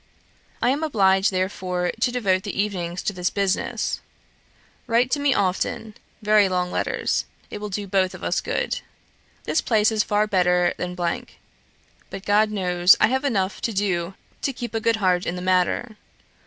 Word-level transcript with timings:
I 0.63 0.71
am 0.71 0.81
obliged, 0.81 1.29
therefore, 1.29 1.91
to 1.99 2.11
devote 2.11 2.41
the 2.41 2.59
evenings 2.59 3.03
to 3.03 3.13
this 3.13 3.29
business. 3.29 4.01
Write 4.87 5.11
to 5.11 5.19
me 5.19 5.31
often; 5.31 5.93
very 6.23 6.49
long 6.49 6.71
letters. 6.71 7.25
It 7.51 7.59
will 7.59 7.69
do 7.69 7.85
both 7.85 8.15
of 8.15 8.23
us 8.23 8.41
good. 8.41 8.79
This 9.43 9.61
place 9.61 9.91
is 9.91 10.03
far 10.03 10.25
better 10.25 10.73
than, 10.77 10.95
but 10.95 12.25
God 12.25 12.49
knows, 12.49 12.95
I 12.99 13.09
have 13.09 13.23
enough 13.23 13.61
to 13.61 13.71
do 13.73 14.15
to 14.41 14.51
keep 14.53 14.73
a 14.73 14.81
good 14.81 14.95
heart 14.95 15.27
in 15.27 15.35
the 15.35 15.39
matter. 15.39 15.97